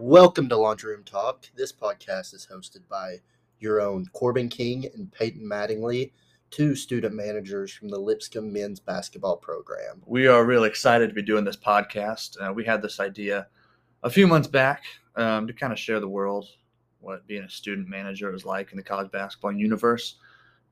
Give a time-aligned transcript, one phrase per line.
[0.00, 1.44] Welcome to Laundry Room Talk.
[1.54, 3.16] This podcast is hosted by
[3.58, 6.12] your own Corbin King and Peyton Mattingly,
[6.50, 10.00] two student managers from the Lipscomb men's basketball program.
[10.06, 12.38] We are really excited to be doing this podcast.
[12.40, 13.48] Uh, we had this idea
[14.02, 14.84] a few months back
[15.16, 16.48] um, to kind of share the world
[17.00, 20.14] what being a student manager is like in the college basketball universe.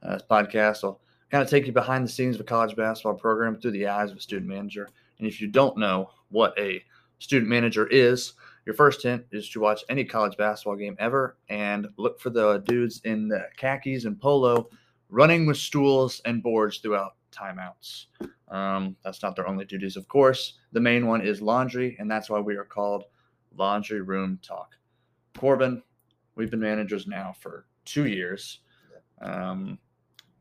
[0.02, 3.12] Uh, this podcast will kind of take you behind the scenes of a college basketball
[3.12, 4.88] program through the eyes of a student manager.
[5.18, 6.82] And if you don't know what a
[7.18, 8.32] student manager is,
[8.68, 12.58] your first hint is to watch any college basketball game ever and look for the
[12.66, 14.68] dudes in the khakis and polo
[15.08, 18.08] running with stools and boards throughout timeouts.
[18.48, 20.58] Um, that's not their only duties, of course.
[20.72, 23.04] The main one is laundry, and that's why we are called
[23.56, 24.74] Laundry Room Talk.
[25.38, 25.82] Corbin,
[26.34, 28.60] we've been managers now for two years.
[29.22, 29.78] Um,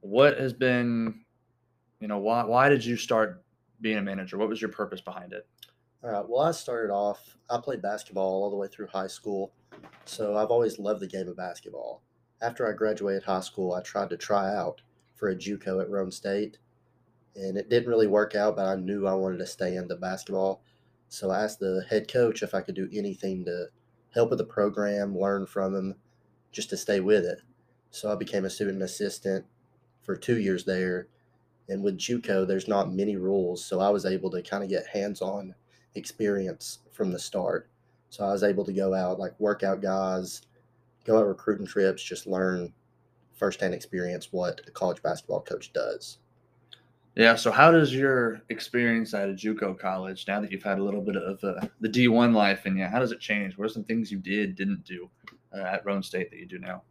[0.01, 1.21] what has been,
[2.01, 3.45] you know, why why did you start
[3.79, 4.37] being a manager?
[4.37, 5.47] What was your purpose behind it?
[6.03, 6.29] All right.
[6.29, 9.51] Well, I started off, I played basketball all the way through high school.
[10.05, 12.03] So I've always loved the game of basketball.
[12.39, 14.81] After I graduated high school, I tried to try out
[15.15, 16.59] for a Juco at Roane State.
[17.35, 20.61] And it didn't really work out, but I knew I wanted to stay into basketball.
[21.09, 23.69] So I asked the head coach if I could do anything to
[24.13, 25.95] help with the program, learn from him,
[26.51, 27.41] just to stay with it.
[27.89, 29.45] So I became a student assistant
[30.03, 31.07] for two years there.
[31.67, 34.87] And with JUCO, there's not many rules, so I was able to kind of get
[34.87, 35.55] hands-on
[35.97, 37.69] experience from the start.
[38.09, 40.41] So I was able to go out, like work out guys,
[41.05, 42.73] go out recruiting trips, just learn
[43.35, 46.17] firsthand experience what a college basketball coach does.
[47.15, 47.35] Yeah.
[47.35, 51.01] So, how does your experience at a JUCO college, now that you've had a little
[51.01, 53.57] bit of uh, the D1 life in you, how does it change?
[53.57, 55.09] What are some things you did, didn't do
[55.51, 56.83] uh, at Roane State that you do now?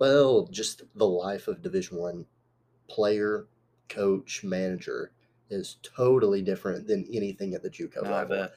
[0.00, 2.26] Well, just the life of Division One
[2.88, 3.46] player,
[3.88, 5.12] coach, manager
[5.50, 8.36] is totally different than anything at the JUCO No, I level.
[8.36, 8.52] bet.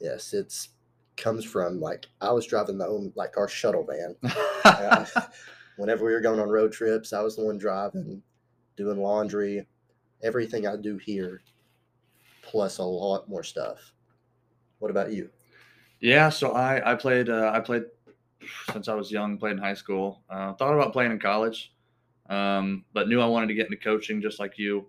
[0.00, 0.70] Yes, it's
[1.16, 4.16] comes from like I was driving the own like our shuttle van.
[4.64, 5.06] Yeah.
[5.76, 8.22] Whenever we were going on road trips, I was the one driving,
[8.76, 9.66] doing laundry,
[10.22, 11.42] everything I do here,
[12.42, 13.92] plus a lot more stuff.
[14.78, 15.30] What about you?
[16.00, 17.84] Yeah, so I I played uh, I played
[18.72, 19.36] since I was young.
[19.38, 20.22] Played in high school.
[20.30, 21.72] Uh, thought about playing in college,
[22.28, 24.86] um, but knew I wanted to get into coaching just like you.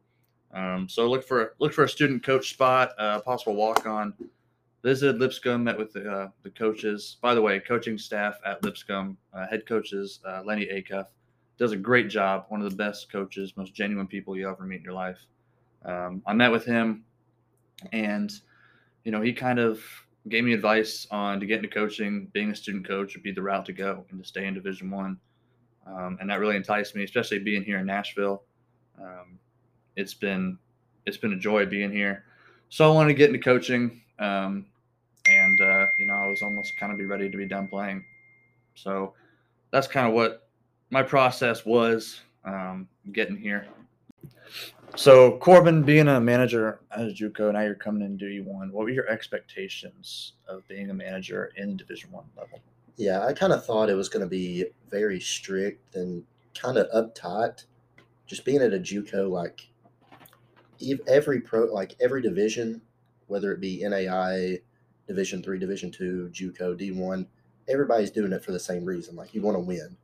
[0.56, 4.14] Um, so look for look for a student coach spot, uh, possible walk on.
[4.84, 7.18] Visited Lipscomb, met with the uh, the coaches.
[7.22, 11.08] By the way, coaching staff at Lipscomb, uh, head coaches uh, Lennie Acuff
[11.58, 12.46] does a great job.
[12.50, 15.20] One of the best coaches, most genuine people you ever meet in your life.
[15.84, 17.04] Um, I met with him,
[17.92, 18.32] and
[19.04, 19.84] you know he kind of
[20.30, 22.28] gave me advice on to get into coaching.
[22.32, 24.90] Being a student coach would be the route to go and to stay in Division
[24.90, 25.18] One,
[25.86, 28.44] um, and that really enticed me, especially being here in Nashville.
[29.02, 29.40] Um,
[29.96, 30.58] it's been
[31.06, 32.24] it's been a joy being here.
[32.70, 34.66] So I wanted to get into coaching, um,
[35.28, 38.04] and uh, you know I was almost kind of be ready to be done playing.
[38.76, 39.14] So
[39.72, 40.50] that's kind of what
[40.90, 43.68] my process was um, getting here.
[44.96, 48.72] So Corbin, being a manager at a JUCO, now you're coming into D1.
[48.72, 52.60] What were your expectations of being a manager in Division One level?
[52.96, 56.24] Yeah, I kind of thought it was going to be very strict and
[56.58, 57.66] kind of uptight.
[58.26, 59.68] Just being at a JUCO, like
[61.08, 62.82] every pro, like every division,
[63.28, 64.60] whether it be NAI,
[65.08, 67.28] Division Three, Division Two, JUCO, D one,
[67.68, 69.16] everybody's doing it for the same reason.
[69.16, 69.96] Like you want to win,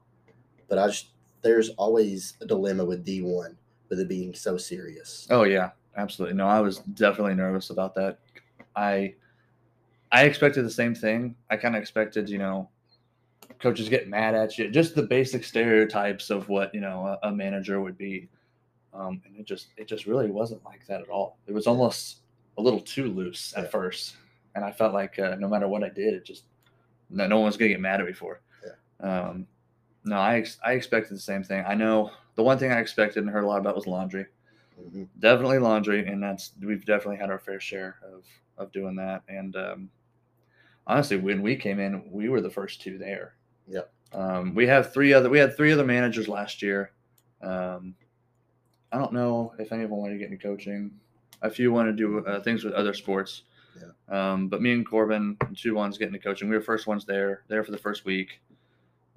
[0.67, 1.09] but I just
[1.41, 3.57] there's always a dilemma with D one
[3.89, 5.27] with it being so serious.
[5.29, 6.35] Oh yeah, absolutely.
[6.35, 8.19] No, I was definitely nervous about that.
[8.75, 9.15] I
[10.11, 11.35] I expected the same thing.
[11.49, 12.69] I kind of expected, you know,
[13.59, 17.31] coaches get mad at you, just the basic stereotypes of what you know a, a
[17.31, 18.29] manager would be.
[18.93, 21.37] Um, and it just it just really wasn't like that at all.
[21.47, 22.17] It was almost
[22.57, 23.69] a little too loose at Yeah.
[23.69, 24.17] first,
[24.55, 26.43] and I felt like uh, no matter what I did, it just
[27.09, 28.41] no, no one was gonna get mad at me for.
[28.63, 29.03] it.
[29.03, 29.47] Um,
[30.03, 31.63] no, I ex- I expected the same thing.
[31.67, 34.25] I know the one thing I expected and heard a lot about was laundry
[34.81, 35.07] Mhm.
[35.19, 38.25] definitely laundry and that's we've definitely had our fair share of
[38.57, 39.89] of doing that and um
[40.87, 43.35] honestly when we came in we were the first two there
[43.67, 43.91] Yep.
[44.13, 46.93] um we have three other we had three other managers last year
[47.41, 47.95] um
[48.91, 50.91] i don't know if any of them wanted to get into coaching
[51.41, 53.43] a few want to do uh, things with other sports
[54.09, 57.43] um but me and corbin two ones getting into coaching we were first ones there
[57.47, 58.39] there for the first week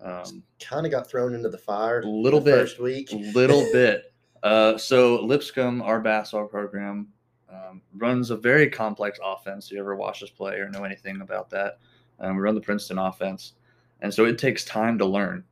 [0.03, 2.61] um Kind of got thrown into the fire A little the bit.
[2.61, 3.13] first week.
[3.13, 4.13] A little bit.
[4.43, 7.09] Uh, so Lipscomb, our basketball program,
[7.51, 9.71] um, runs a very complex offense.
[9.71, 11.79] You ever watch us play or know anything about that?
[12.21, 13.55] Um, we run the Princeton offense,
[14.03, 15.45] and so it takes time to learn.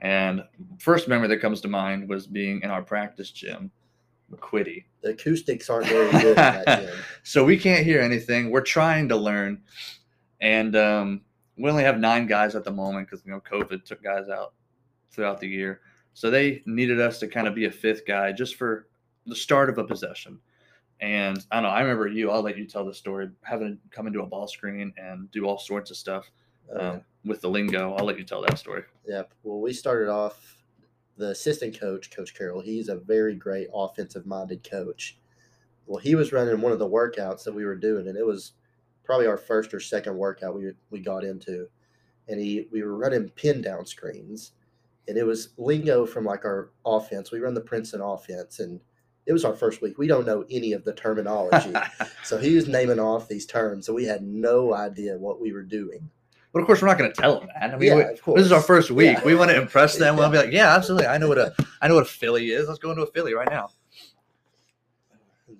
[0.00, 0.42] And
[0.78, 3.70] first memory that comes to mind was being in our practice gym,
[4.32, 4.84] McQuiddy.
[5.02, 6.94] The acoustics aren't very good in that gym.
[7.22, 8.50] So we can't hear anything.
[8.50, 9.60] We're trying to learn,
[10.40, 11.20] and um,
[11.58, 14.54] we only have nine guys at the moment because you know COVID took guys out
[15.10, 15.80] throughout the year.
[16.14, 18.88] So they needed us to kind of be a fifth guy just for
[19.26, 20.38] the start of a possession.
[21.00, 21.70] And I don't know.
[21.70, 22.30] I remember you.
[22.30, 23.28] I'll let you tell the story.
[23.42, 26.30] Having to come into a ball screen and do all sorts of stuff
[26.78, 27.94] um, with the lingo.
[27.94, 28.82] I'll let you tell that story.
[29.06, 29.22] Yeah.
[29.42, 30.56] Well, we started off
[31.16, 32.60] the assistant coach, Coach Carroll.
[32.60, 35.18] He's a very great offensive minded coach.
[35.86, 38.52] Well, he was running one of the workouts that we were doing, and it was
[39.04, 41.68] probably our first or second workout we we got into,
[42.28, 44.52] and he we were running pin down screens,
[45.08, 47.30] and it was lingo from like our offense.
[47.30, 48.80] We run the Princeton offense, and
[49.26, 49.98] it was our first week.
[49.98, 51.74] We don't know any of the terminology,
[52.24, 55.62] so he was naming off these terms, so we had no idea what we were
[55.64, 56.08] doing.
[56.52, 57.74] But of course, we're not going to tell them that.
[57.74, 59.18] I mean, Yeah, we- this is our first week.
[59.18, 59.24] Yeah.
[59.24, 60.16] We want to impress them.
[60.16, 61.06] We'll be like, "Yeah, absolutely.
[61.06, 62.66] I know what a I know what a Philly is.
[62.68, 63.70] Let's go into a Philly right now."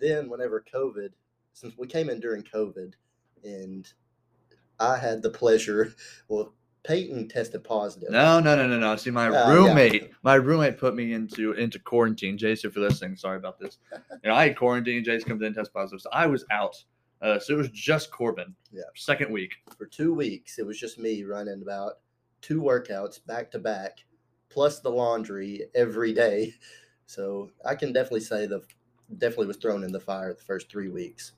[0.00, 1.10] then whenever COVID,
[1.52, 2.94] since we came in during COVID,
[3.44, 3.92] and
[4.80, 5.94] I had the pleasure,
[6.28, 8.10] well, Peyton tested positive.
[8.10, 8.96] No, no, no, no, no.
[8.96, 9.52] See, my uh, yeah.
[9.52, 12.38] roommate, my roommate put me into into quarantine.
[12.38, 13.78] Jason, if you're listening, sorry about this.
[14.22, 15.02] You know, I had quarantine.
[15.04, 16.76] Jason comes in, test positive, so I was out.
[17.22, 18.54] Uh, so it was just Corbin.
[18.72, 18.82] Yeah.
[18.94, 19.52] Second week.
[19.76, 21.98] For two weeks, it was just me running about
[22.40, 24.04] two workouts back to back,
[24.48, 26.54] plus the laundry every day.
[27.06, 28.60] So I can definitely say the
[29.18, 31.32] definitely was thrown in the fire the first three weeks.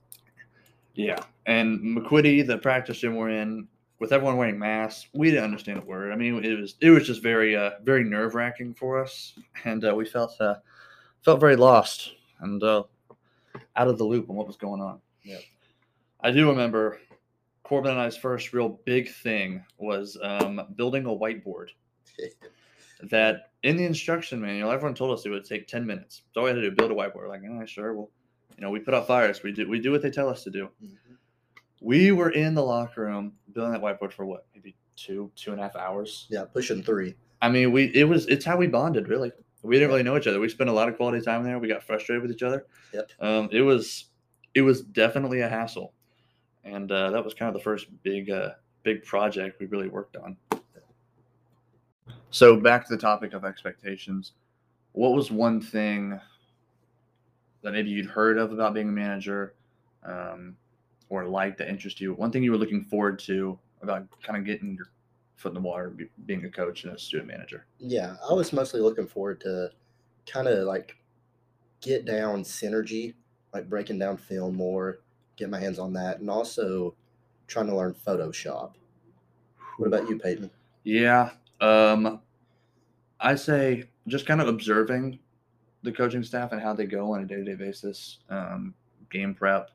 [0.94, 1.18] Yeah.
[1.46, 3.66] And McQuiddy, the practice gym we're in,
[3.98, 6.12] with everyone wearing masks, we didn't understand a word.
[6.12, 9.32] I mean, it was it was just very uh very nerve wracking for us,
[9.64, 10.56] and uh, we felt uh
[11.22, 12.82] felt very lost and uh
[13.76, 15.00] out of the loop on what was going on.
[16.22, 16.28] Yeah.
[16.28, 16.98] I do remember
[17.62, 21.68] Corbin and I's first real big thing was um, building a whiteboard.
[23.10, 26.22] that in the instruction manual, everyone told us it would take 10 minutes.
[26.32, 27.28] So all we had to do, build a whiteboard.
[27.28, 27.94] Like, oh, sure.
[27.94, 28.10] Well,
[28.56, 29.42] you know, we put out fires.
[29.42, 30.68] We do, we do what they tell us to do.
[30.82, 30.96] Mhm.
[31.80, 35.60] We were in the locker room building that whiteboard for what, maybe two, two and
[35.60, 36.26] a half hours.
[36.30, 37.14] Yeah, pushing three.
[37.40, 39.32] I mean, we, it was, it's how we bonded really.
[39.62, 40.38] We didn't really know each other.
[40.38, 41.58] We spent a lot of quality time there.
[41.58, 42.66] We got frustrated with each other.
[42.92, 43.10] Yep.
[43.20, 44.06] Um, it was,
[44.54, 45.94] it was definitely a hassle.
[46.64, 48.50] And uh, that was kind of the first big, uh,
[48.82, 50.36] big project we really worked on.
[52.30, 54.32] So back to the topic of expectations.
[54.92, 56.18] What was one thing
[57.62, 59.54] that maybe you'd heard of about being a manager,
[60.04, 60.56] um,
[61.10, 62.14] or liked that interested you?
[62.14, 64.86] One thing you were looking forward to about kind of getting your
[65.36, 67.66] foot in the water, be, being a coach and a student manager.
[67.78, 69.70] Yeah, I was mostly looking forward to
[70.26, 70.96] kind of like
[71.82, 73.14] get down synergy,
[73.52, 75.00] like breaking down film more,
[75.36, 76.94] get my hands on that, and also
[77.46, 78.72] trying to learn Photoshop.
[79.78, 80.50] What about you, Peyton?
[80.84, 81.30] Yeah.
[81.60, 82.20] Um,
[83.20, 85.18] I say just kind of observing
[85.82, 88.74] the coaching staff and how they go on a day to day basis, um,
[89.10, 89.70] game prep,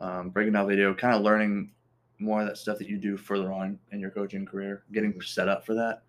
[0.00, 1.72] um, breaking down video, kind of learning
[2.18, 5.48] more of that stuff that you do further on in your coaching career, getting set
[5.48, 6.02] up for that.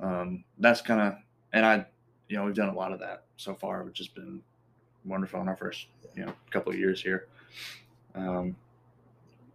[0.00, 1.14] Um, that's kind of,
[1.52, 1.86] and I,
[2.28, 4.42] you know, we've done a lot of that so far, which has been
[5.04, 7.28] wonderful in our first, you know, couple of years here.
[8.16, 8.56] Um,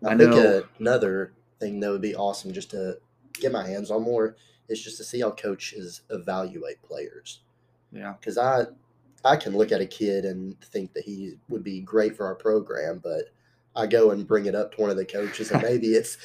[0.04, 2.98] I, I think know- another thing that would be awesome just to
[3.34, 4.36] get my hands on more
[4.70, 7.42] is just to see how coaches evaluate players.
[7.92, 8.14] yeah.
[8.20, 8.66] Because I,
[9.24, 12.36] I can look at a kid and think that he would be great for our
[12.36, 13.26] program, but
[13.76, 16.18] I go and bring it up to one of the coaches, and maybe it's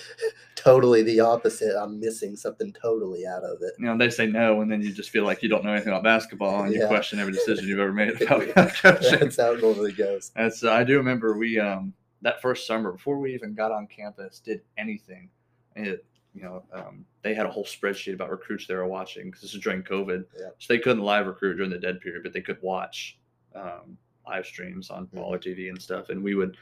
[0.54, 1.76] totally the opposite.
[1.80, 3.75] I'm missing something totally out of it.
[3.78, 5.92] you know, they say no, and then you just feel like you don't know anything
[5.92, 9.20] about basketball, and you question every decision you've ever made about coaching.
[9.20, 10.32] That's how it normally goes.
[10.34, 11.92] That's I do remember we um
[12.23, 15.28] that first summer before we even got on campus did anything.
[15.75, 16.04] It
[16.35, 19.54] you know um, they had a whole spreadsheet about recruits they were watching because this
[19.54, 20.49] is during COVID, Yeah.
[20.58, 23.18] so they couldn't live recruit during the dead period, but they could watch
[23.54, 23.96] um,
[24.26, 25.18] live streams on Mm-hmm.
[25.18, 26.56] Baller TV and stuff, and we would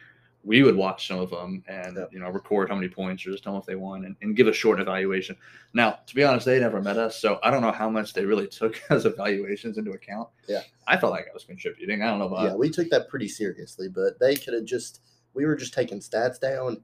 [0.46, 2.08] we would watch some of them and Yep.
[2.12, 4.36] you know record how many points or just tell them if they won and, and
[4.36, 5.36] give a short evaluation.
[5.72, 8.24] Now, to be honest, they never met us, so I don't know how much they
[8.26, 10.28] really took as evaluations into account.
[10.46, 10.60] Yeah.
[10.86, 12.02] I felt like I was contributing.
[12.02, 15.00] I don't know about Yeah, we took that pretty seriously, but they could have just,
[15.34, 16.82] we were just taking stats down.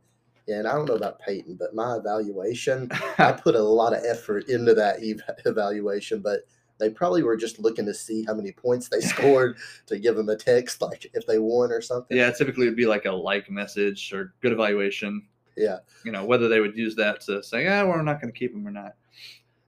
[0.48, 4.48] And I don't know about Peyton, but my evaluation, I put a lot of effort
[4.48, 6.40] into that ev- evaluation, but
[6.78, 10.28] they probably were just looking to see how many points they scored to give them
[10.28, 12.16] a text, like if they won or something.
[12.16, 15.26] Yeah, typically it'd be like a like message or good evaluation.
[15.56, 15.78] Yeah.
[16.04, 18.52] You know, whether they would use that to say, yeah, we're not going to keep
[18.52, 18.94] him or not.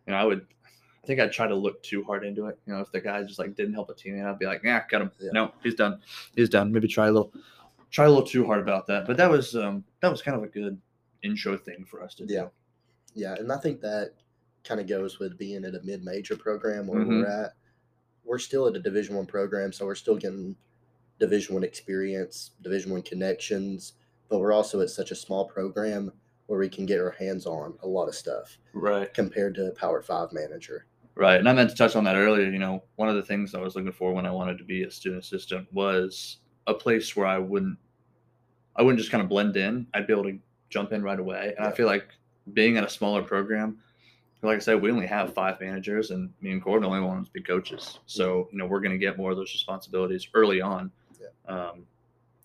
[0.06, 0.46] You know, I would,
[1.02, 2.58] I think I'd try to look too hard into it.
[2.66, 4.80] You know, if the guy just like didn't help a teammate, I'd be like, yeah,
[4.80, 5.10] cut him.
[5.20, 5.30] Yeah.
[5.32, 6.00] No, he's done.
[6.34, 6.72] He's done.
[6.72, 7.32] Maybe try a little,
[7.92, 9.06] try a little too hard about that.
[9.06, 10.80] But that was, um, that was kind of a good
[11.22, 12.34] intro thing for us to do.
[12.34, 12.48] Yeah.
[13.14, 14.14] Yeah, and I think that
[14.64, 17.08] kind of goes with being at a mid-major program where Mhm.
[17.08, 17.52] we're at.
[18.24, 20.56] We're still at a Division One program, so we're still getting
[21.18, 23.92] Division One experience, Division One connections,
[24.28, 26.12] but we're also at such a small program
[26.46, 29.12] where we can get our hands on a lot of stuff Right.
[29.12, 30.86] compared to a Power Five manager.
[31.14, 31.38] Right.
[31.38, 32.48] And I meant to touch on that earlier.
[32.50, 34.84] You know, one of the things I was looking for when I wanted to be
[34.84, 37.78] a student assistant was a place where I wouldn't
[38.76, 39.86] I wouldn't just kind of blend in.
[39.92, 40.38] I'd be able to
[40.70, 41.54] jump in right away.
[41.56, 42.08] And I feel like
[42.54, 43.78] being at a smaller program,
[44.42, 47.32] like I said, we only have five managers and me and Gordon only want to
[47.32, 47.98] be coaches.
[48.06, 50.90] So, you know, we're gonna get more of those responsibilities early on.
[51.46, 51.84] Um,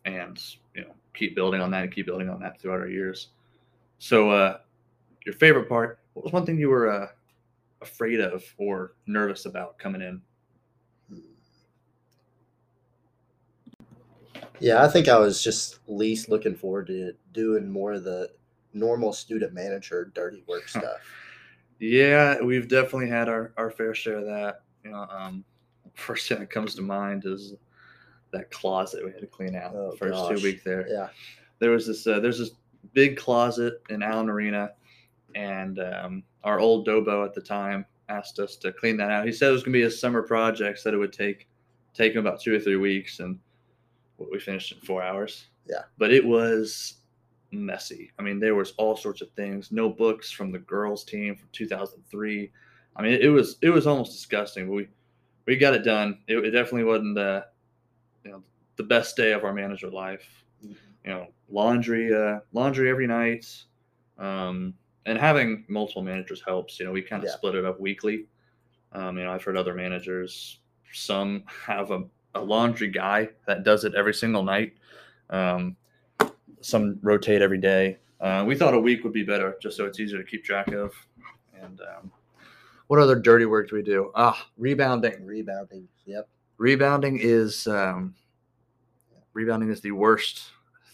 [0.06, 0.42] and
[0.74, 3.30] you know, keep building on that and keep building on that throughout our years.
[4.00, 4.60] So uh
[5.26, 7.08] your favorite part, what was one thing you were uh
[7.82, 10.22] afraid of or nervous about coming in?
[14.60, 18.30] Yeah, I think I was just least looking forward to doing more of the
[18.74, 20.98] normal student manager dirty work stuff.
[21.80, 24.62] Yeah, we've definitely had our, our fair share of that.
[24.84, 25.44] You know, um,
[25.94, 27.54] first thing that comes to mind is
[28.32, 30.38] that closet we had to clean out Oh, the first gosh.
[30.38, 30.88] two weeks there.
[30.90, 31.10] Yeah.
[31.60, 32.52] There was this uh, there's this
[32.94, 34.72] big closet in Allen Arena,
[35.36, 39.26] and um, our old Dobo at the time asked us to clean that out.
[39.26, 41.48] He said it was gonna be a summer project, said it would take
[41.94, 43.40] take him about two or three weeks, and
[44.18, 45.46] we finished in four hours.
[45.68, 45.84] Yeah.
[45.98, 46.96] But it was
[47.52, 48.12] messy.
[48.20, 49.72] I mean, there was all sorts of things.
[49.72, 52.52] No books from the girls' team from 2003.
[52.96, 54.70] I mean, it, was it was almost disgusting.
[54.70, 54.88] We
[55.46, 56.20] we got it done.
[56.28, 57.46] It, it definitely wasn't the
[58.24, 58.44] you know
[58.76, 60.26] the best day of our manager life.
[60.66, 60.76] Mhm.
[61.06, 63.46] You know, laundry uh, laundry every night,
[64.18, 64.74] um,
[65.06, 66.80] and having multiple managers helps.
[66.80, 67.36] You know, we kind of Yeah.
[67.36, 68.26] split it up weekly.
[68.94, 70.60] Um, you know, I've heard other managers.
[70.94, 72.04] Some have a,
[72.42, 74.74] a laundry guy that does it every single night.
[75.30, 75.76] Um,
[76.62, 77.98] some rotate every day.
[78.20, 80.70] Uh, we thought a week would be better, just so it's easier to keep track
[80.70, 80.94] of.
[81.62, 82.12] And um,
[82.88, 84.12] what other dirty work do we do?
[84.16, 85.26] Ah, rebounding.
[85.26, 85.88] Rebounding.
[86.06, 86.28] Yep.
[86.58, 88.16] Rebounding is um,
[89.34, 90.44] rebounding is the worst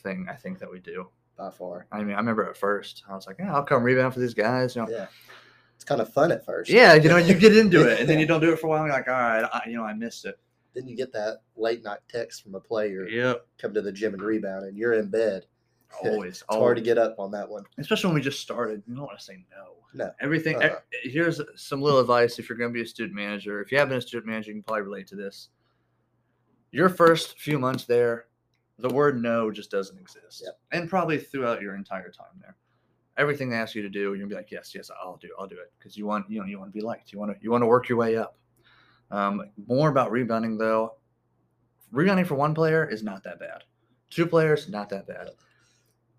[0.02, 1.08] thing I think that we do.
[1.38, 1.88] By far.
[1.92, 4.34] I mean, I remember at first I was like, yeah, I'll come rebound for these
[4.34, 4.76] guys.
[4.76, 5.08] You know, Yeah.
[5.76, 6.70] It's kind of fun at first.
[6.70, 8.70] yeah, you know, you get into it, and then you don't do it for a
[8.70, 8.84] while.
[8.84, 10.38] And you're like, all right, I, you know, I missed it.
[10.74, 14.14] Then you get that late night text from a player, Yep, come to the gym
[14.14, 15.46] and rebound, and you're in bed.
[16.04, 16.42] always.
[16.42, 17.64] It's hard to get up on that one.
[17.78, 18.82] especially when we just started.
[18.88, 19.76] You don't want to say no.
[19.94, 20.12] No.
[20.20, 20.56] Everything.
[20.56, 20.80] Uh-uh.
[21.06, 23.62] e- Here's some little advice if you're going to be a student manager.
[23.62, 25.50] If you have been a student manager, you can probably relate to this.
[26.72, 28.26] Your first few months there,
[28.80, 30.60] the word no just doesn't exist, Yep.
[30.72, 32.56] and probably throughout your entire time there.
[33.18, 35.46] Everything they ask you to do, you're gonna be like, yes, yes, I'll do, I'll
[35.46, 37.14] do it, because you want, you know, you want to be liked.
[37.14, 38.36] You want to, you want to work your way up.
[39.14, 40.96] Um, more about rebounding though.
[41.92, 43.64] Rebounding for one player is not that bad.
[44.10, 45.30] Two players, not that bad.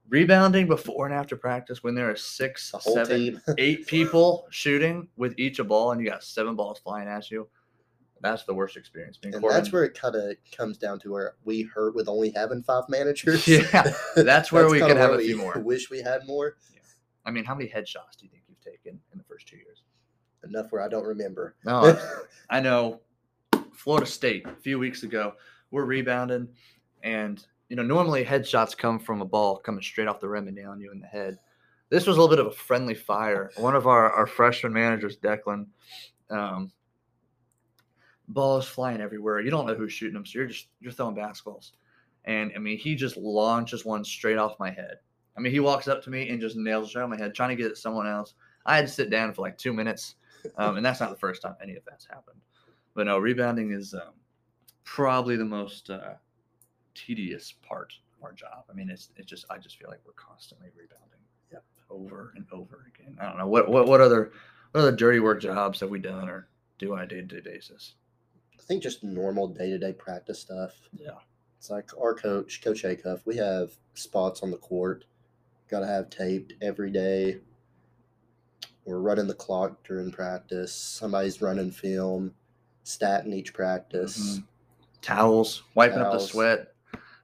[0.08, 5.58] Rebounding before and after practice when there are six, seven, eight people shooting with each
[5.58, 7.48] a ball and you got seven balls flying at you.
[8.20, 9.18] That's the worst experience.
[9.18, 12.08] Being And Corbin- that's where it kind of comes down to where we hurt with
[12.08, 13.46] only having five managers.
[13.48, 15.58] Yeah, that's where we kinda could have a few more.
[15.58, 16.56] Wish we had more.
[17.26, 19.82] I mean, how many headshots do you think you've taken in the first two years?
[20.44, 21.54] Enough where I don't remember.
[21.64, 21.98] No,
[22.50, 23.00] I know
[23.72, 25.34] Florida State a few weeks ago,
[25.70, 26.48] we're rebounding,
[27.02, 30.56] and you know, normally headshots come from a ball coming straight off the rim and
[30.56, 31.38] down you in the head.
[31.90, 33.50] This was a little bit of a friendly fire.
[33.56, 35.66] One of our, our freshman managers, Declan,
[36.30, 36.72] um,
[38.28, 39.40] balls flying everywhere.
[39.40, 41.72] You don't know who's shooting them, so you're just you're throwing basketballs.
[42.24, 44.96] And I mean, he just launches one straight off my head.
[45.36, 47.34] I mean, he walks up to me and just nails it straight on my head,
[47.34, 48.34] trying to get at someone else.
[48.66, 50.14] I had to sit down for like two minutes,
[50.56, 52.40] um, and that's not the first time any of that's happened.
[52.94, 54.12] But no, rebounding is um,
[54.84, 56.14] probably the most uh,
[56.94, 58.64] tedious part of our job.
[58.70, 61.20] I mean, it's it's just I just feel like we're constantly rebounding,
[61.52, 61.64] Yep.
[61.90, 63.16] over and over again.
[63.20, 64.32] I don't know what what what other
[64.72, 66.48] what other dirty work jobs have we done or
[66.78, 67.94] do on a day to day basis?
[68.58, 70.72] I think just normal day to day practice stuff.
[70.92, 71.18] Yeah.
[71.58, 75.04] It's like our coach, Coach Acuff, we have spots on the court.
[75.70, 77.38] Got to have taped every day.
[78.84, 80.72] We're running the clock during practice.
[80.72, 82.34] Somebody's running film,
[82.82, 84.38] stat in each practice.
[84.38, 84.44] Mhm.
[85.00, 86.74] Towels, wiping up the sweat.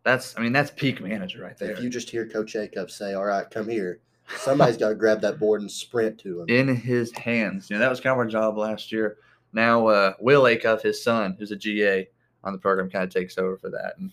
[0.02, 1.73] That's I mean that's peak manager right there.
[1.73, 4.00] If you just hear Coach Acuff say, "All right, come here,"
[4.38, 6.49] somebody's got to grab that board and sprint to him.
[6.49, 7.69] in his hands.
[7.69, 9.19] You know, that was kind of our job last year.
[9.52, 12.09] Now, uh, Will Acuff, his son, who's a GA
[12.45, 13.95] on the program, kind of takes over for that.
[13.99, 14.11] And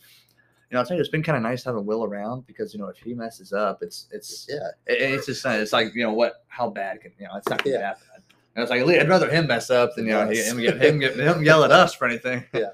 [0.70, 2.80] you know, I'll tell you, it's been kind of nice having Will around because you
[2.80, 5.60] know if he messes up, it's it's yeah, it- it's son.
[5.60, 7.36] It's like you know what, how bad can you know?
[7.36, 7.94] It's not gonna be Yeah.
[7.94, 8.24] that bad.
[8.56, 10.52] And it's like I'd rather him mess up than you know Yes.
[10.52, 12.44] him get him get him yell at us for anything.
[12.54, 12.70] Yeah.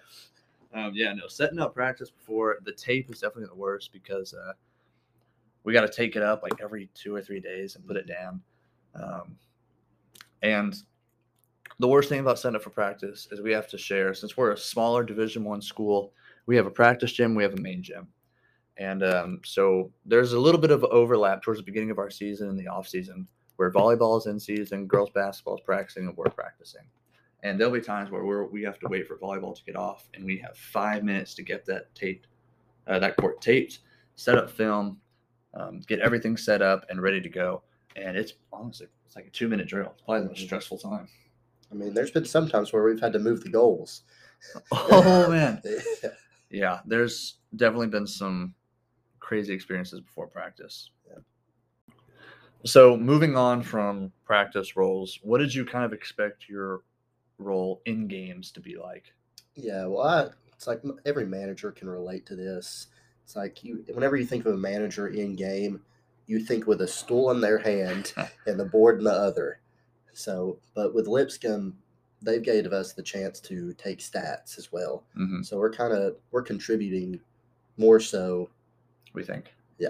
[0.76, 4.54] Um, yeah, no, setting up practice before the tape is definitely the worst because uh,
[5.64, 8.08] we got to take it up like every two or three days and put it
[8.08, 8.42] down.
[8.96, 9.38] Um,
[10.42, 10.76] and
[11.80, 14.52] the worst thing about setting up for practice is we have to share since we're
[14.52, 16.12] a smaller Division One school.
[16.46, 18.08] We have a practice gym, we have a main gym,
[18.78, 22.50] And um, so there's a little bit of overlap towards the beginning of our season
[22.50, 26.26] and the off season where volleyball is in season, girls basketball is practicing, and we're
[26.30, 26.82] practicing.
[27.44, 30.10] And there'll be times where we're, we have to wait for volleyball to get off,
[30.16, 32.28] and we have five minutes to get that taped,
[32.88, 33.80] uh, that court taped,
[34.16, 35.00] set up film,
[35.54, 37.62] um, get everything set up and ready to go.
[37.96, 39.92] And it's honestly, it's like a two minute drill.
[39.94, 40.46] It's probably the most Mhm.
[40.46, 41.08] stressful time.
[41.72, 44.02] I mean, there's been some times where we've had to move the goals.
[44.72, 45.62] Oh man,
[46.04, 46.10] Yeah.
[46.54, 46.80] Yeah.
[46.86, 48.54] There's definitely been some
[49.20, 50.92] crazy experiences before practice.
[51.08, 51.94] Yeah.
[52.64, 56.82] So moving on from practice roles, what did you kind of expect your
[57.40, 59.14] role in games to be like?
[59.56, 62.88] Yeah, well, I, it's like every manager can relate to this.
[63.26, 65.82] It's like you, whenever you think of a manager in game,
[66.28, 68.14] you think with a stool in their hand
[68.46, 69.60] and the board in the other.
[70.14, 71.78] So, but with Lipscomb,
[72.24, 75.04] they've gave us the chance to take stats as well.
[75.16, 77.20] hmm So we're kind of we're contributing
[77.78, 78.50] more so.
[79.14, 79.54] We think.
[79.80, 79.90] Yeah.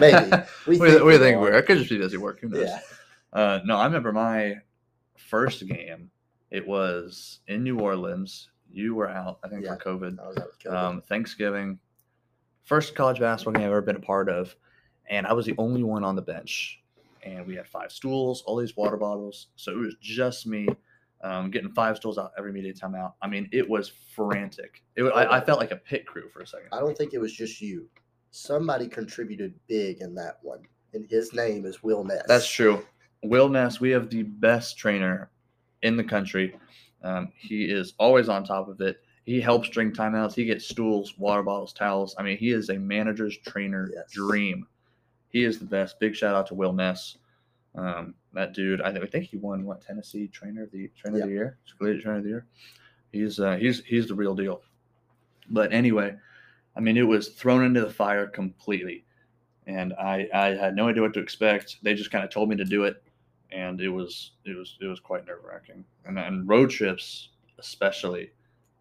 [0.00, 0.30] Maybe.
[0.66, 1.52] we, We think we think we're.
[1.52, 2.40] It could just be busy work.
[2.40, 2.68] Who knows?
[2.68, 2.80] Yeah,
[3.32, 4.56] Uh, no, I remember my
[5.16, 6.10] first game.
[6.50, 8.48] It was in New Orleans.
[8.70, 9.76] You were out, I think, Yeah.
[9.76, 10.18] for COVID.
[10.20, 10.72] I was out with COVID.
[10.76, 11.78] Um, Thanksgiving,
[12.64, 14.54] first college basketball game I've ever been a part of,
[15.08, 16.80] and I was the only one on the bench.
[17.24, 20.68] And we had five stools, all these water bottles, so it was just me
[21.22, 23.12] um, getting five stools out every media timeout.
[23.22, 24.82] I mean, it was frantic.
[24.96, 26.68] It, I, I felt like a pit crew for a second.
[26.72, 27.88] I don't think it was just you.
[28.30, 30.60] Somebody contributed big in that one,
[30.92, 32.24] and his name is Will Ness.
[32.28, 32.84] That's true.
[33.22, 35.30] Will Ness, we have the best trainer
[35.82, 36.54] in the country.
[37.02, 39.00] Um, he is always on top of it.
[39.24, 40.34] He helps during timeouts.
[40.34, 42.14] He gets stools, water bottles, towels.
[42.18, 44.12] I mean, he is a manager's trainer Yes.
[44.12, 44.66] dream.
[45.30, 45.98] He is the best.
[45.98, 47.16] Big shout out to Will Ness.
[47.74, 51.22] Um, that dude, I, th- I think he won what Tennessee Trainer of the Trainer
[51.22, 52.46] of the Year, Collegiate Trainer of the Year.
[53.12, 54.62] He's uh, he's he's the real deal.
[55.50, 56.14] But anyway,
[56.76, 59.04] I mean, it was thrown into the fire completely,
[59.66, 61.78] and I I had no idea what to expect.
[61.82, 63.02] They just kind of told me to do it,
[63.50, 65.84] and it was it was it was quite nerve wracking.
[66.04, 68.30] And and road trips, especially,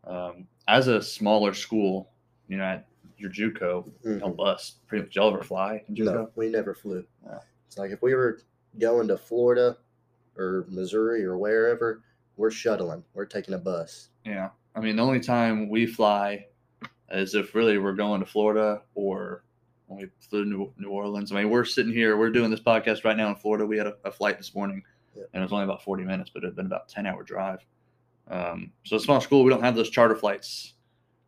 [0.06, 2.10] um, as a smaller school,
[2.50, 2.88] you know, at
[3.18, 4.20] your JUCO, Mhm.
[4.20, 4.80] don't bus.
[4.88, 6.06] Pretty much, y'all ever fly in JUCO?
[6.14, 7.06] No, we never flew.
[7.26, 7.40] Yeah.
[7.68, 8.40] It's like if we were
[8.80, 9.78] going to Florida
[10.38, 12.04] or Missouri or wherever,
[12.38, 13.04] we're shuttling.
[13.14, 14.10] We're taking a bus.
[14.26, 14.50] Yeah.
[14.76, 16.48] I mean, the only time we fly
[17.12, 19.44] is if really we're going to Florida or
[19.88, 21.32] when we flew to New, Orleans.
[21.32, 23.66] I mean, we're sitting here, we're doing this podcast right now in Florida.
[23.66, 24.84] We had a, a flight this morning
[25.16, 25.24] Yeah.
[25.34, 27.60] and it was only about 40 minutes, but it had been about 10 hour drive.
[28.28, 30.74] Um, so, a small school, we don't have those charter flights.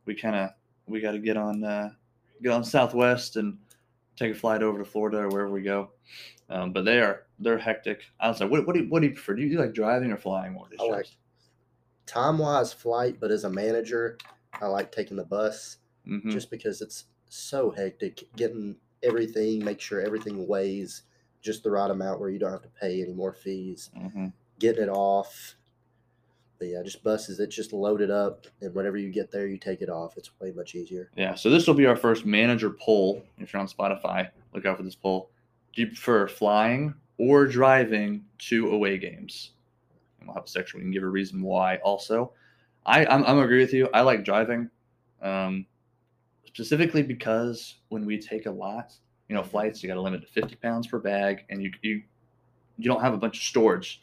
[0.06, 0.50] We kind of,
[0.88, 1.92] we got to get on, uh,
[2.42, 3.58] get on Southwest and
[4.16, 5.92] take a flight over to Florida or wherever we go.
[6.50, 8.02] Um, but they are, they're hectic.
[8.20, 9.36] I was like, what, what do you, what do you prefer?
[9.36, 10.68] Do you like driving or flying more?
[10.80, 11.08] I like
[12.06, 14.18] time wise flight, but as a manager,
[14.62, 16.32] I like taking the bus Mhm.
[16.32, 21.04] just because it's so hectic getting everything, make sure everything weighs
[21.42, 24.32] just the right amount where you don't have to pay any more fees, Mhm.
[24.58, 25.56] getting it off.
[26.60, 29.82] But yeah, just buses, it's just loaded up, and whenever you get there, you take
[29.82, 30.18] it off.
[30.18, 31.12] It's way much easier.
[31.16, 33.24] Yeah, so this will be our first manager poll.
[33.38, 35.30] If you're on Spotify, look out for this poll.
[35.78, 39.52] Do you prefer flying or driving to away games?
[40.20, 41.76] And we'll have a section we can give a reason why.
[41.78, 42.34] Also,
[42.84, 43.88] I I'm, I'm agree with you.
[43.94, 44.72] I like driving,
[45.22, 45.68] um,
[46.48, 48.96] specifically because when we take a lot,
[49.30, 52.02] you know, flights you got to limit to 50 pounds per bag, and you you
[52.80, 54.02] you don't have a bunch of storage.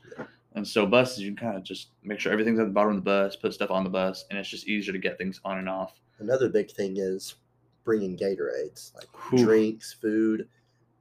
[0.54, 2.98] And so buses, you can kind of just make sure everything's at the bottom of
[2.98, 5.58] the bus, put stuff on the bus, and it's just easier to get things on
[5.58, 5.98] and off.
[6.20, 7.34] Another big thing is
[7.82, 9.44] bringing Gatorades, like Whew.
[9.44, 10.48] drinks, food.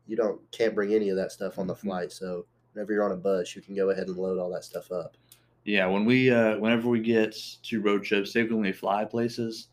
[0.07, 1.79] You don't can't bring any of that stuff on the Mhm.
[1.79, 2.11] flight.
[2.11, 4.91] So whenever you're on a bus, you can go ahead and load all that stuff
[4.91, 5.15] up.
[5.65, 9.69] Yeah, when we uh whenever we get to road trips, say when we fly places,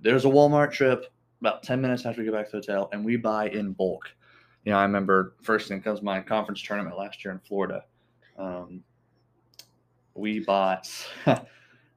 [0.00, 1.06] there's a Walmart trip
[1.40, 4.10] about 10 minutes after we get back to the hotel and we buy in bulk.
[4.64, 7.84] You know, I remember first thing comes my conference tournament last year in Florida.
[8.38, 8.82] Um,
[10.14, 10.88] we bought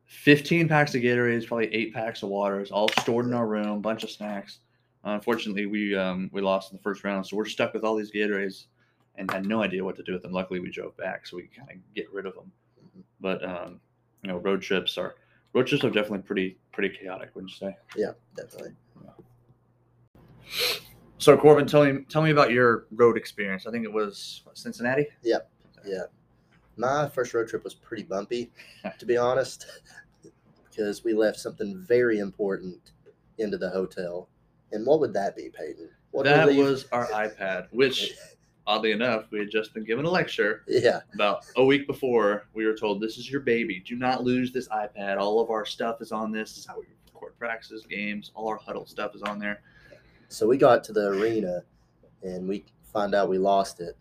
[0.05, 4.03] 15 packs of Gatorades, probably eight packs of waters, all stored in our room, bunch
[4.03, 4.59] of snacks.
[5.03, 8.11] Unfortunately, we um, we lost in the first round, so we're stuck with all these
[8.11, 8.65] Gatorades
[9.15, 10.31] and had no idea what to do with them.
[10.31, 12.51] Luckily, we drove back, so we kind of get rid of them.
[13.19, 13.79] But um,
[14.23, 15.15] you know, road trips are
[15.53, 17.31] road trips are definitely pretty pretty chaotic.
[17.35, 17.77] Wouldn't you say?
[17.95, 18.71] Yeah, definitely.
[21.17, 23.67] So Corbin, tell me tell me about your road experience.
[23.67, 25.07] I think it was what, Cincinnati.
[25.85, 26.03] Yeah.
[26.77, 28.49] My first road trip was pretty bumpy,
[28.99, 29.65] to be honest,
[30.69, 32.91] because we left something very important
[33.37, 34.29] into the hotel.
[34.71, 35.89] And what would that be, Peyton?
[36.11, 38.13] What that was our iPad, which
[38.67, 42.47] oddly enough, we had just been given a lecture yeah, about a week before.
[42.53, 43.81] We were told this is your baby.
[43.85, 45.17] Do not lose this iPad.
[45.17, 46.51] All of our stuff is on this.
[46.51, 48.31] This is how we record practices, games.
[48.35, 49.61] All our huddle stuff is on there.
[50.27, 51.63] So we got to the arena
[52.23, 53.97] and we find out we lost it.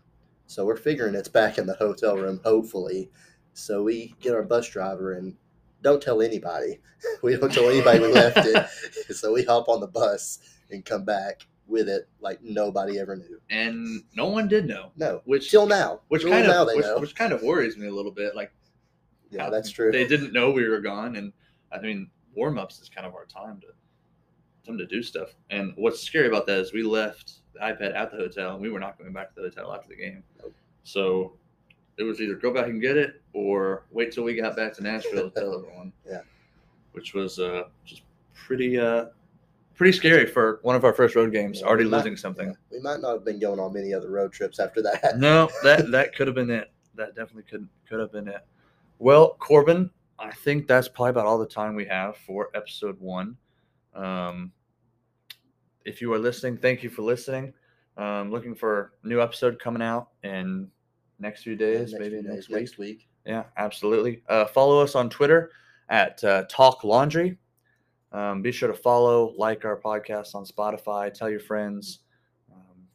[0.47, 3.09] So we're figuring it's back in the hotel room, hopefully.
[3.53, 5.35] So we get our bus driver and
[5.81, 6.79] don't tell anybody.
[7.23, 8.65] We don't tell anybody we left it.
[9.15, 10.37] So we hop on the bus
[10.71, 13.39] and come back with it like nobody ever knew.
[13.49, 14.91] and no one did know.
[14.97, 16.01] No, Which till now.
[16.09, 18.35] which Till kind now of they which, which kind of worries me a little bit.
[18.35, 18.51] Like
[19.29, 19.91] yeah, that's true.
[19.91, 21.31] They didn't know we were gone, and
[21.71, 23.67] I mean warm ups is kind of our time to
[24.65, 25.29] time to do stuff.
[25.49, 28.69] And what's scary about that is we left the iPad at the hotel, and we
[28.69, 30.23] were not going back to the hotel after the game.
[30.41, 30.53] Nope.
[30.83, 31.33] So
[31.97, 34.83] it was either go back and get it or wait till we got back to
[34.83, 35.93] Nashville to tell everyone.
[36.05, 36.21] Yeah.
[36.91, 38.01] which was uh just
[38.33, 39.05] pretty uh
[39.75, 41.59] pretty scary for one of our first road games.
[41.61, 42.47] Yeah, already might- losing something.
[42.49, 45.17] yeah, we might not have been going on many other road trips after that.
[45.17, 46.71] No, that that could have been it.
[46.95, 48.45] That definitely could could have been it.
[48.99, 53.35] Well, Corbin, I think that's probably about all the time we have for episode one.
[53.95, 54.51] Um,
[55.85, 57.53] if you are listening, thank you for listening.
[57.97, 60.69] Um, looking for a new episode coming out in
[61.19, 62.57] next few Yeah, days, next maybe few next days, week.
[62.59, 63.07] next week.
[63.25, 64.23] Yeah, absolutely.
[64.29, 65.51] Uh, follow us on Twitter
[65.89, 67.37] at uh, Talk Laundry.
[68.11, 71.13] Um, be sure to follow, like our podcast on Spotify.
[71.13, 71.99] Tell your friends.
[72.51, 72.87] Um,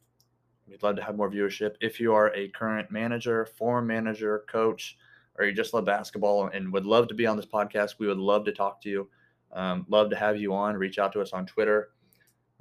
[0.67, 1.75] we'd love to have more viewership.
[1.81, 4.97] If you are a current manager, former manager, coach,
[5.37, 8.17] or you just love basketball and would love to be on this podcast, we would
[8.17, 9.09] love to talk to you.
[9.51, 10.75] Um, love to have you on.
[10.75, 11.89] Reach out to us on Twitter,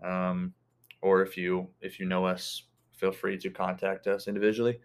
[0.02, 0.54] um,
[1.02, 4.78] or if you if you know us, feel free to contact us individually.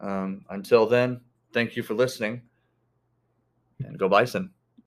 [0.00, 1.20] Um, until then,
[1.52, 2.42] thank you for listening,
[3.84, 4.50] and go Bison.